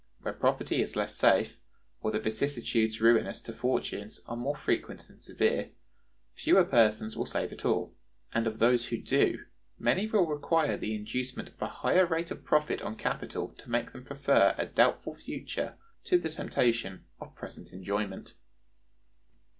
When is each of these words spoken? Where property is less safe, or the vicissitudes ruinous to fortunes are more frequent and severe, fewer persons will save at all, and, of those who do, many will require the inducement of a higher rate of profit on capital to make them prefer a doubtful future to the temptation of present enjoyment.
Where 0.23 0.33
property 0.33 0.81
is 0.81 0.95
less 0.95 1.13
safe, 1.15 1.59
or 2.01 2.09
the 2.09 2.19
vicissitudes 2.19 2.99
ruinous 2.99 3.39
to 3.41 3.53
fortunes 3.53 4.19
are 4.25 4.35
more 4.35 4.55
frequent 4.55 5.05
and 5.09 5.21
severe, 5.21 5.69
fewer 6.33 6.63
persons 6.65 7.15
will 7.15 7.27
save 7.27 7.53
at 7.53 7.65
all, 7.65 7.93
and, 8.33 8.47
of 8.47 8.57
those 8.57 8.87
who 8.87 8.97
do, 8.97 9.45
many 9.77 10.07
will 10.07 10.25
require 10.25 10.75
the 10.75 10.95
inducement 10.95 11.49
of 11.49 11.61
a 11.61 11.67
higher 11.67 12.07
rate 12.07 12.31
of 12.31 12.43
profit 12.43 12.81
on 12.81 12.95
capital 12.95 13.49
to 13.59 13.69
make 13.69 13.93
them 13.93 14.03
prefer 14.03 14.55
a 14.57 14.65
doubtful 14.65 15.13
future 15.13 15.77
to 16.05 16.17
the 16.17 16.29
temptation 16.31 17.05
of 17.19 17.35
present 17.35 17.71
enjoyment. 17.71 18.33